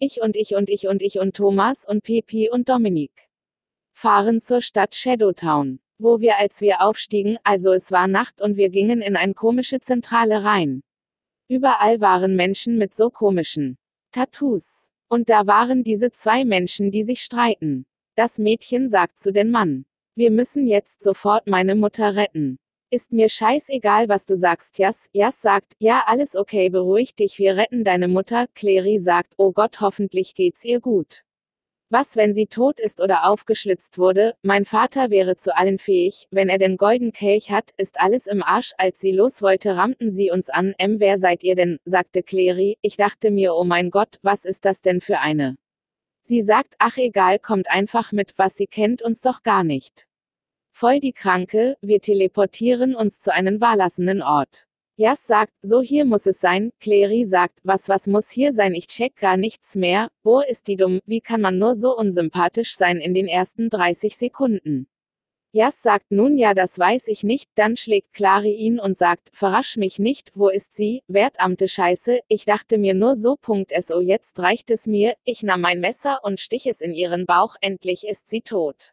[0.00, 3.10] Ich und ich und ich und ich und Thomas und Pepi und Dominik.
[3.92, 5.80] Fahren zur Stadt Shadowtown.
[5.98, 9.80] Wo wir als wir aufstiegen, also es war Nacht und wir gingen in ein komische
[9.80, 10.82] Zentrale rein.
[11.48, 13.76] Überall waren Menschen mit so komischen
[14.12, 14.88] Tattoos.
[15.08, 17.84] Und da waren diese zwei Menschen, die sich streiten.
[18.14, 19.84] Das Mädchen sagt zu dem Mann.
[20.14, 22.60] Wir müssen jetzt sofort meine Mutter retten.
[22.90, 25.10] Ist mir scheißegal, was du sagst, Jas.
[25.12, 28.46] Jas sagt, ja, alles okay, beruhig dich, wir retten deine Mutter.
[28.54, 31.22] Clary sagt, oh Gott, hoffentlich geht's ihr gut.
[31.90, 34.36] Was, wenn sie tot ist oder aufgeschlitzt wurde?
[34.42, 38.42] Mein Vater wäre zu allen fähig, wenn er den golden Kelch hat, ist alles im
[38.42, 38.72] Arsch.
[38.78, 40.74] Als sie los wollte, rammten sie uns an.
[40.78, 41.80] M, wer seid ihr denn?
[41.84, 42.78] sagte Clary.
[42.80, 45.56] Ich dachte mir, oh mein Gott, was ist das denn für eine?
[46.22, 50.07] Sie sagt, ach egal, kommt einfach mit, was sie kennt uns doch gar nicht.
[50.80, 54.68] Voll die Kranke, wir teleportieren uns zu einem wahrlassenden Ort.
[54.94, 58.86] Jas sagt, so hier muss es sein, Clary sagt, was was muss hier sein, ich
[58.86, 62.98] check gar nichts mehr, wo ist die dumm, wie kann man nur so unsympathisch sein
[62.98, 64.86] in den ersten 30 Sekunden.
[65.50, 69.78] Jas sagt nun ja, das weiß ich nicht, dann schlägt Clary ihn und sagt, verrasch
[69.78, 74.38] mich nicht, wo ist sie, Wertamte Scheiße, ich dachte mir nur so, Punkt so jetzt
[74.38, 78.30] reicht es mir, ich nahm mein Messer und stich es in ihren Bauch, endlich ist
[78.30, 78.92] sie tot.